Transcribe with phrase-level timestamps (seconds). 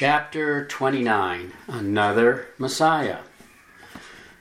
[0.00, 3.18] Chapter 29 Another Messiah.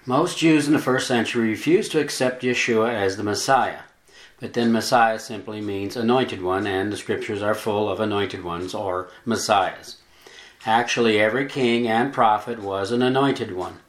[0.05, 3.81] Most Jews in the first century refused to accept Yeshua as the Messiah.
[4.39, 8.73] But then Messiah simply means anointed one, and the scriptures are full of anointed ones
[8.73, 9.97] or Messiahs.
[10.65, 13.79] Actually, every king and prophet was an anointed one.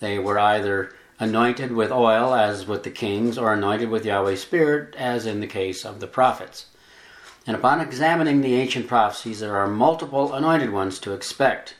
[0.00, 4.94] They were either anointed with oil, as with the kings, or anointed with Yahweh's Spirit,
[4.96, 6.66] as in the case of the prophets.
[7.46, 11.74] And upon examining the ancient prophecies, there are multiple anointed ones to expect.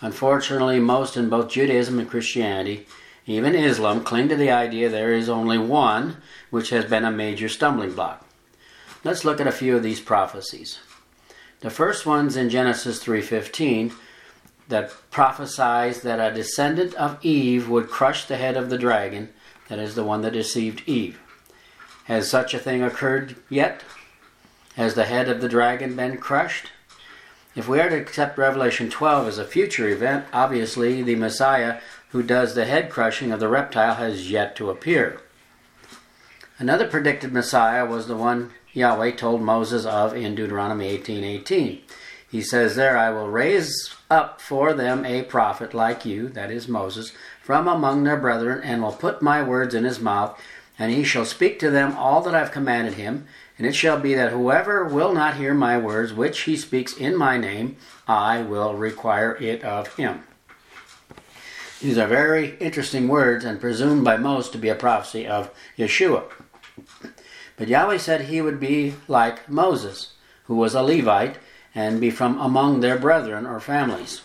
[0.00, 2.86] Unfortunately, most in both Judaism and Christianity,
[3.26, 6.18] even Islam, cling to the idea there is only one,
[6.50, 8.26] which has been a major stumbling block.
[9.04, 10.78] Let's look at a few of these prophecies.
[11.60, 13.92] The first one's in Genesis 3:15
[14.68, 19.30] that prophesies that a descendant of Eve would crush the head of the dragon,
[19.68, 21.18] that is the one that deceived Eve.
[22.04, 23.82] Has such a thing occurred yet?
[24.78, 26.70] Has the head of the dragon been crushed?
[27.56, 31.80] If we are to accept Revelation 12 as a future event, obviously the Messiah
[32.10, 35.20] who does the head crushing of the reptile has yet to appear.
[36.60, 41.80] Another predicted Messiah was the one Yahweh told Moses of in Deuteronomy 18:18.
[42.30, 46.68] He says there, I will raise up for them a prophet like you, that is
[46.68, 47.10] Moses,
[47.42, 50.40] from among their brethren, and will put my words in his mouth,
[50.78, 53.26] and he shall speak to them all that I've commanded him.
[53.58, 57.16] And it shall be that whoever will not hear my words, which he speaks in
[57.16, 60.22] my name, I will require it of him.
[61.80, 66.24] These are very interesting words and presumed by most to be a prophecy of Yeshua.
[67.56, 70.12] But Yahweh said he would be like Moses,
[70.44, 71.38] who was a Levite,
[71.74, 74.22] and be from among their brethren or families.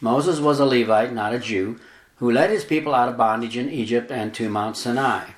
[0.00, 1.78] Moses was a Levite, not a Jew,
[2.16, 5.30] who led his people out of bondage in Egypt and to Mount Sinai.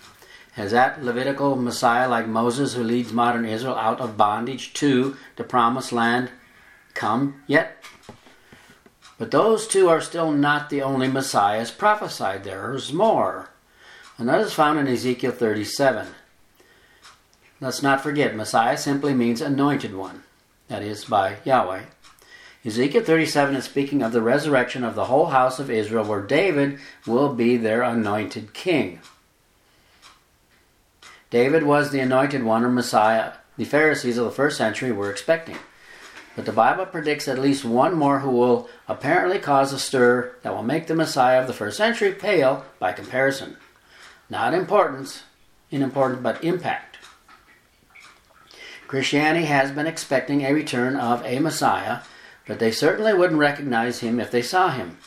[0.52, 5.44] Has that Levitical Messiah like Moses who leads modern Israel out of bondage to the
[5.44, 6.30] promised land
[6.92, 7.82] come yet?
[9.18, 12.44] But those two are still not the only Messiahs prophesied.
[12.44, 13.50] There's more.
[14.18, 16.08] And that is found in Ezekiel 37.
[17.60, 20.24] Let's not forget, Messiah simply means anointed one,
[20.68, 21.82] that is, by Yahweh.
[22.64, 26.78] Ezekiel 37 is speaking of the resurrection of the whole house of Israel, where David
[27.06, 29.00] will be their anointed king.
[31.32, 35.56] David was the anointed one or Messiah the Pharisees of the first century were expecting.
[36.36, 40.54] But the Bible predicts at least one more who will apparently cause a stir that
[40.54, 43.56] will make the Messiah of the first century pale by comparison.
[44.28, 45.22] Not importance,
[45.70, 46.98] in important, but impact.
[48.86, 52.00] Christianity has been expecting a return of a Messiah,
[52.46, 54.98] but they certainly wouldn't recognize him if they saw him,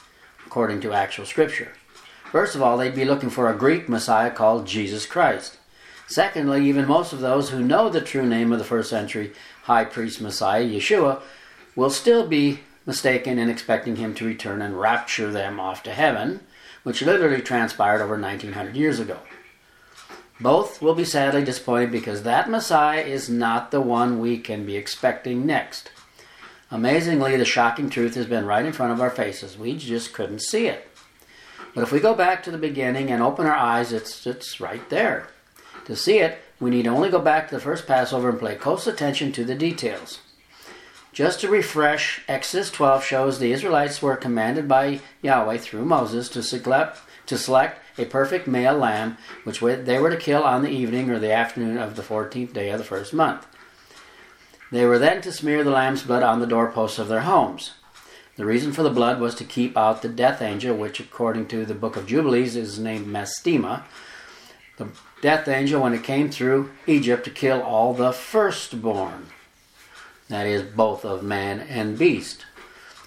[0.43, 1.73] according to actual Scripture.
[2.31, 5.57] First of all, they'd be looking for a Greek Messiah called Jesus Christ.
[6.07, 9.33] Secondly, even most of those who know the true name of the first century
[9.63, 11.21] high priest Messiah, Yeshua,
[11.75, 16.41] will still be mistaken in expecting him to return and rapture them off to heaven,
[16.83, 19.17] which literally transpired over 1900 years ago.
[20.39, 24.75] Both will be sadly disappointed because that Messiah is not the one we can be
[24.75, 25.91] expecting next.
[26.69, 29.57] Amazingly, the shocking truth has been right in front of our faces.
[29.57, 30.87] We just couldn't see it.
[31.73, 34.87] But if we go back to the beginning and open our eyes, it's, it's right
[34.89, 35.27] there.
[35.85, 38.87] To see it, we need only go back to the first Passover and pay close
[38.87, 40.19] attention to the details.
[41.13, 46.43] Just to refresh, Exodus 12 shows the Israelites were commanded by Yahweh through Moses to
[46.43, 51.09] select, to select a perfect male lamb, which they were to kill on the evening
[51.09, 53.47] or the afternoon of the 14th day of the first month.
[54.71, 57.75] They were then to smear the lamb's blood on the doorposts of their homes.
[58.35, 61.65] The reason for the blood was to keep out the death angel, which, according to
[61.65, 63.83] the book of Jubilees, is named Mastema,
[64.75, 64.89] the
[65.21, 69.27] death angel when it came through Egypt to kill all the firstborn.
[70.27, 72.45] That is, both of man and beast.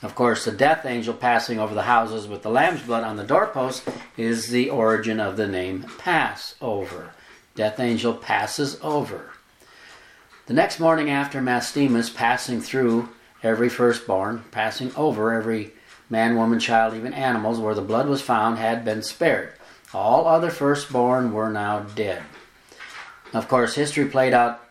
[0.03, 3.25] Of course, the death angel passing over the houses with the lamb's blood on the
[3.25, 7.11] doorpost is the origin of the name Passover.
[7.57, 9.33] Death angel passes over.
[10.47, 13.09] The next morning after Mastemas passing through
[13.43, 15.73] every firstborn, passing over every
[16.09, 19.53] man, woman, child, even animals where the blood was found had been spared.
[19.95, 22.23] All other firstborn were now dead.
[23.33, 24.63] Of course, history played out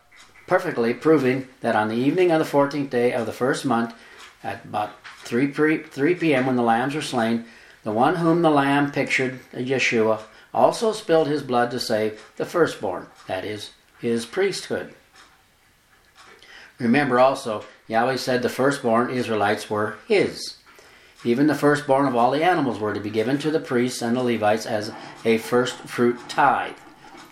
[0.46, 3.94] perfectly, proving that on the evening of the 14th day of the first month,
[4.42, 4.90] at about
[5.24, 7.44] 3, 3 p.m., when the lambs were slain,
[7.84, 10.20] the one whom the lamb pictured, Yeshua,
[10.54, 14.94] also spilled his blood to save the firstborn, that is, his priesthood.
[16.78, 20.57] Remember also, Yahweh said the firstborn Israelites were his.
[21.24, 24.16] Even the firstborn of all the animals were to be given to the priests and
[24.16, 24.92] the Levites as
[25.24, 26.76] a first fruit tithe.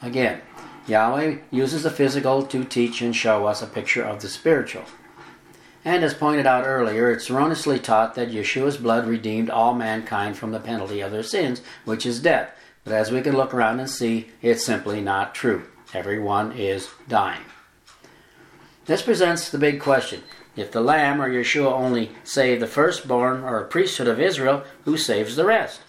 [0.02, 0.40] Again,
[0.88, 4.84] Yahweh uses the physical to teach and show us a picture of the spiritual.
[5.84, 10.50] And as pointed out earlier, it's erroneously taught that Yeshua's blood redeemed all mankind from
[10.50, 12.50] the penalty of their sins, which is death.
[12.82, 15.64] But as we can look around and see, it's simply not true.
[15.94, 17.42] Everyone is dying.
[18.86, 20.22] This presents the big question.
[20.56, 25.36] If the Lamb or Yeshua only saved the firstborn or priesthood of Israel, who saves
[25.36, 25.82] the rest?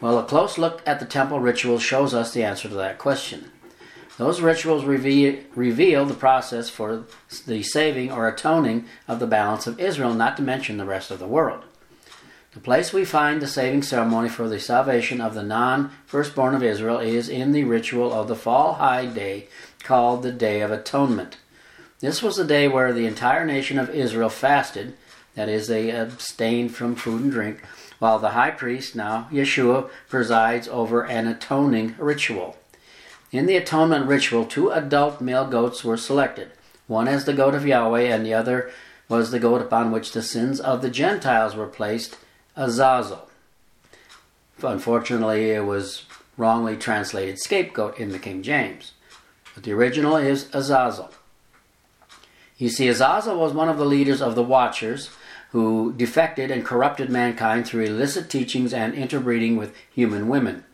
[0.00, 3.50] Well, a close look at the temple rituals shows us the answer to that question.
[4.18, 7.04] Those rituals reveal, reveal the process for
[7.46, 11.18] the saving or atoning of the balance of Israel, not to mention the rest of
[11.18, 11.64] the world.
[12.52, 16.62] The place we find the saving ceremony for the salvation of the non firstborn of
[16.62, 19.48] Israel is in the ritual of the fall high day
[19.84, 21.38] called the Day of Atonement.
[22.00, 24.94] This was the day where the entire nation of Israel fasted,
[25.34, 27.60] that is, they abstained from food and drink,
[27.98, 32.56] while the high priest, now Yeshua, presides over an atoning ritual.
[33.32, 36.50] In the atonement ritual, two adult male goats were selected.
[36.86, 38.70] One as the goat of Yahweh, and the other
[39.08, 42.16] was the goat upon which the sins of the Gentiles were placed,
[42.56, 43.28] Azazel.
[44.62, 46.06] Unfortunately, it was
[46.38, 48.92] wrongly translated scapegoat in the King James.
[49.54, 51.10] But the original is Azazel.
[52.60, 55.08] You see, Azazel was one of the leaders of the Watchers
[55.52, 60.64] who defected and corrupted mankind through illicit teachings and interbreeding with human women.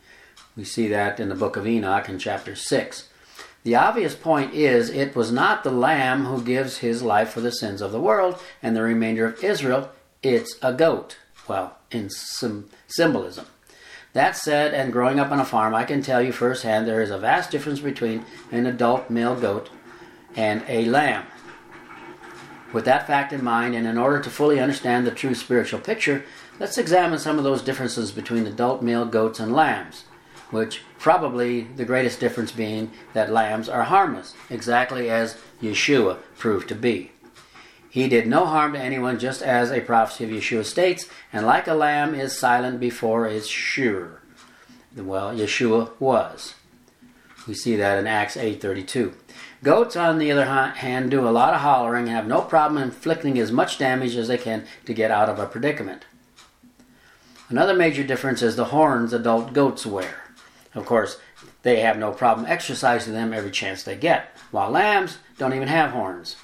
[0.57, 3.07] We see that in the book of Enoch in chapter 6.
[3.63, 7.53] The obvious point is it was not the Lamb who gives his life for the
[7.53, 9.89] sins of the world and the remainder of Israel,
[10.21, 11.15] it's a goat.
[11.47, 13.45] Well, in some symbolism.
[14.11, 17.11] That said, and growing up on a farm, I can tell you firsthand there is
[17.11, 19.69] a vast difference between an adult male goat
[20.35, 21.23] and a lamb.
[22.73, 26.25] With that fact in mind, and in order to fully understand the true spiritual picture,
[26.59, 30.03] let's examine some of those differences between adult male goats and lambs
[30.51, 36.75] which probably the greatest difference being that lambs are harmless, exactly as Yeshua proved to
[36.75, 37.11] be.
[37.89, 41.67] He did no harm to anyone, just as a prophecy of Yeshua states, and like
[41.67, 44.21] a lamb is silent before its shearer.
[44.95, 46.53] Well, Yeshua was.
[47.47, 49.13] We see that in Acts 8:32.
[49.63, 53.39] Goats, on the other hand, do a lot of hollering and have no problem inflicting
[53.39, 56.05] as much damage as they can to get out of a predicament.
[57.49, 60.23] Another major difference is the horns adult goats wear.
[60.75, 61.17] Of course,
[61.63, 65.91] they have no problem exercising them every chance they get, while lambs don't even have
[65.91, 66.35] horns.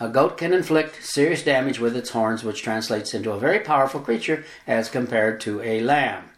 [0.00, 4.00] A goat can inflict serious damage with its horns, which translates into a very powerful
[4.00, 6.30] creature as compared to a lamb.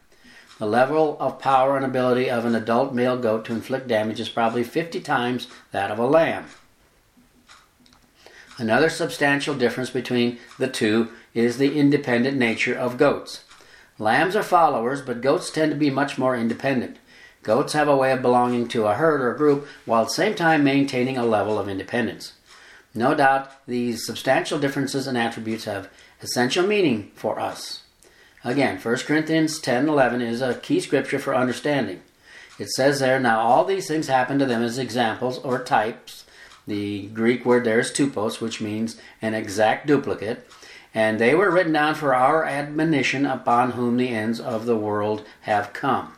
[0.61, 4.29] The level of power and ability of an adult male goat to inflict damage is
[4.29, 6.49] probably 50 times that of a lamb.
[8.59, 13.45] Another substantial difference between the two is the independent nature of goats.
[13.99, 16.99] Lambs are followers, but goats tend to be much more independent.
[17.43, 20.35] Goats have a way of belonging to a herd or group while at the same
[20.35, 22.35] time maintaining a level of independence.
[22.95, 25.89] No doubt these substantial differences and attributes have
[26.21, 27.85] essential meaning for us.
[28.45, 32.01] Again, 1 Corinthians 10:11 is a key scripture for understanding.
[32.59, 36.25] It says there, now all these things happen to them as examples or types.
[36.67, 40.47] The Greek word there is tupos, which means an exact duplicate
[40.95, 45.25] and they were written down for our admonition upon whom the ends of the world
[45.43, 46.15] have come.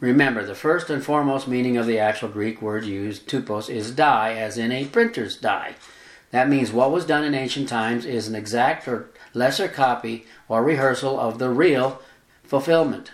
[0.00, 4.34] Remember, the first and foremost meaning of the actual Greek word used, tupos, is die,
[4.34, 5.76] as in a printer's die.
[6.32, 10.64] That means what was done in ancient times is an exact or lesser copy or
[10.64, 12.00] rehearsal of the real
[12.42, 13.12] fulfillment.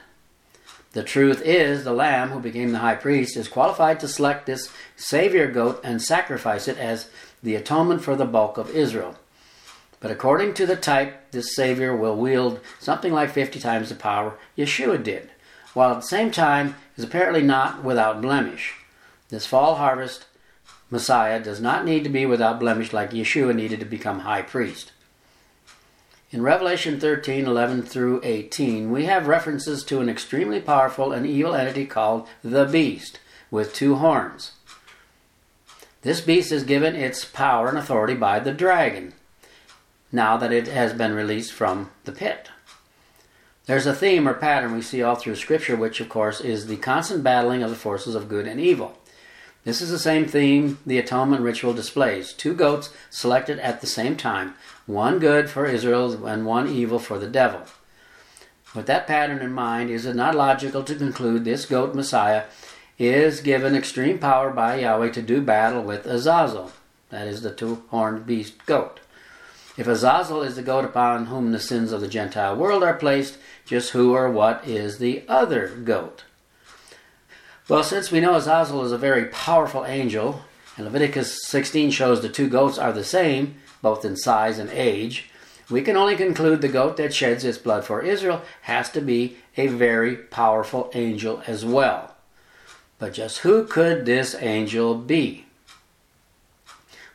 [0.93, 4.73] The truth is, the Lamb who became the high priest is qualified to select this
[4.97, 7.11] Savior goat and sacrifice it as
[7.43, 9.16] the atonement for the bulk of Israel.
[10.00, 14.38] But according to the type, this Savior will wield something like 50 times the power
[14.57, 15.31] Yeshua did,
[15.75, 18.75] while at the same time is apparently not without blemish.
[19.28, 20.26] This fall harvest
[20.90, 24.92] Messiah does not need to be without blemish like Yeshua needed to become high priest.
[26.30, 31.54] In Revelation 13 11 through 18, we have references to an extremely powerful and evil
[31.54, 33.18] entity called the Beast,
[33.50, 34.52] with two horns.
[36.02, 39.14] This beast is given its power and authority by the dragon,
[40.12, 42.50] now that it has been released from the pit.
[43.64, 46.76] There's a theme or pattern we see all through Scripture, which, of course, is the
[46.76, 48.98] constant battling of the forces of good and evil.
[49.69, 54.17] This is the same theme the atonement ritual displays two goats selected at the same
[54.17, 54.55] time,
[54.87, 57.61] one good for Israel and one evil for the devil.
[58.75, 62.45] With that pattern in mind, is it not logical to conclude this goat Messiah
[62.99, 66.73] is given extreme power by Yahweh to do battle with Azazel,
[67.11, 69.01] that is the two horned beast goat?
[69.77, 73.37] If Azazel is the goat upon whom the sins of the Gentile world are placed,
[73.67, 76.25] just who or what is the other goat?
[77.69, 80.41] Well, since we know Azazel is a very powerful angel,
[80.79, 85.29] and Leviticus 16 shows the two goats are the same, both in size and age,
[85.69, 89.37] we can only conclude the goat that sheds its blood for Israel has to be
[89.59, 92.15] a very powerful angel as well.
[92.99, 95.45] But just who could this angel be?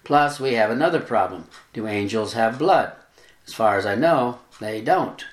[0.03, 1.47] Plus, we have another problem.
[1.73, 2.91] Do angels have blood?
[3.47, 5.25] As far as I know, they don't.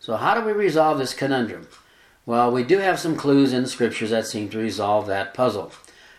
[0.00, 1.68] So, how do we resolve this conundrum?
[2.24, 5.72] Well, we do have some clues in the scriptures that seem to resolve that puzzle.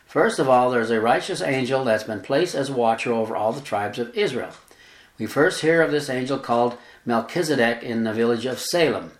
[0.05, 3.61] First of all, there's a righteous angel that's been placed as watcher over all the
[3.61, 4.51] tribes of Israel.
[5.17, 9.11] We first hear of this angel called Melchizedek in the village of Salem.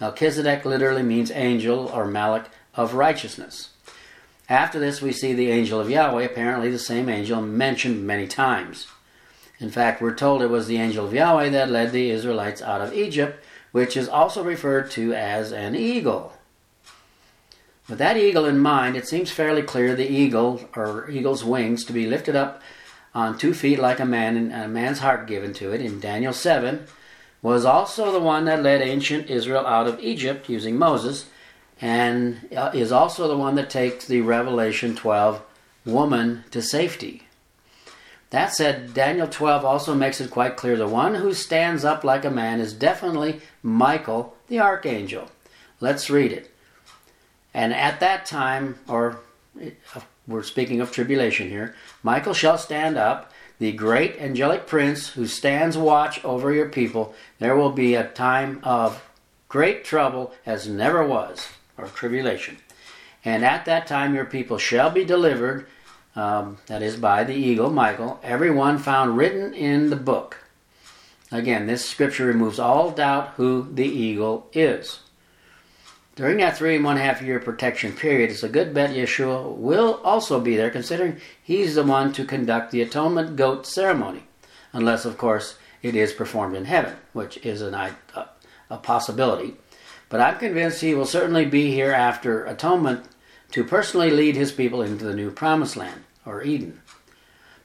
[0.00, 3.70] Melchizedek literally means angel or Malach of righteousness.
[4.48, 8.86] After this, we see the angel of Yahweh, apparently the same angel mentioned many times.
[9.58, 12.80] In fact, we're told it was the angel of Yahweh that led the Israelites out
[12.80, 16.32] of Egypt, which is also referred to as an eagle.
[17.88, 21.92] With that eagle in mind, it seems fairly clear the eagle, or eagle's wings, to
[21.92, 22.62] be lifted up
[23.14, 26.32] on two feet like a man, and a man's heart given to it in Daniel
[26.32, 26.86] 7,
[27.40, 31.26] was also the one that led ancient Israel out of Egypt using Moses
[31.80, 35.42] and uh, is also the one that takes the Revelation 12
[35.84, 37.27] woman to safety.
[38.30, 42.24] That said, Daniel 12 also makes it quite clear the one who stands up like
[42.24, 45.30] a man is definitely Michael, the archangel.
[45.80, 46.50] Let's read it.
[47.54, 49.20] And at that time, or
[49.60, 55.26] uh, we're speaking of tribulation here, Michael shall stand up, the great angelic prince who
[55.26, 57.14] stands watch over your people.
[57.38, 59.02] There will be a time of
[59.48, 62.58] great trouble as never was or tribulation.
[63.24, 65.66] And at that time your people shall be delivered,
[66.18, 70.38] um, that is by the eagle, Michael, every one found written in the book.
[71.30, 75.00] Again, this scripture removes all doubt who the eagle is.
[76.16, 80.00] During that three and one half year protection period, it's a good bet Yeshua will
[80.02, 84.24] also be there, considering he's the one to conduct the atonement goat ceremony,
[84.72, 87.94] unless, of course, it is performed in heaven, which is an, a,
[88.68, 89.54] a possibility.
[90.08, 93.04] But I'm convinced he will certainly be here after atonement
[93.52, 96.80] to personally lead his people into the new promised land, or Eden.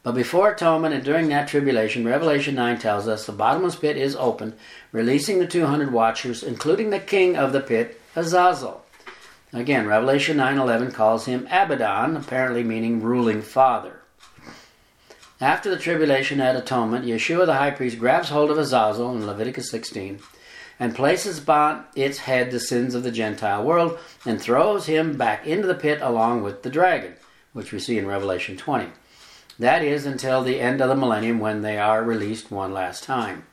[0.01, 4.15] But before atonement and during that tribulation, Revelation 9 tells us the bottomless pit is
[4.15, 4.53] open,
[4.91, 8.84] releasing the 200 watchers, including the king of the pit, Azazel.
[9.53, 14.00] Again, Revelation 9:11 calls him Abaddon, apparently meaning ruling father.
[15.39, 19.70] After the tribulation at atonement, Yeshua the high priest grabs hold of Azazel in Leviticus
[19.70, 20.20] 16
[20.79, 25.46] and places upon its head the sins of the Gentile world, and throws him back
[25.46, 27.13] into the pit along with the dragon,
[27.53, 28.89] which we see in Revelation 20.
[29.60, 33.45] That is until the end of the millennium when they are released one last time.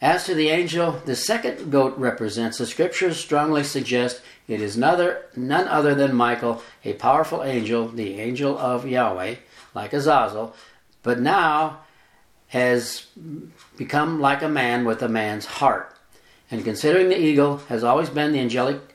[0.00, 5.68] As to the angel, the second goat represents, the scriptures strongly suggest it is none
[5.68, 9.34] other than Michael, a powerful angel, the angel of Yahweh,
[9.74, 10.54] like Azazel,
[11.02, 11.80] but now
[12.48, 13.06] has
[13.76, 15.94] become like a man with a man's heart.
[16.50, 18.89] And considering the eagle has always been the angelic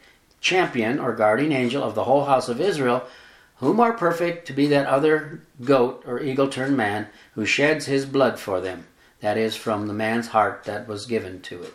[0.45, 3.03] champion or guardian angel of the whole house of Israel,
[3.55, 8.05] whom are perfect to be that other goat or eagle turned man who sheds his
[8.05, 8.85] blood for them.
[9.21, 11.73] That is from the man's heart that was given to it.